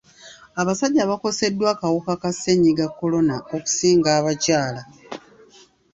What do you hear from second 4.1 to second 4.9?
abakyala.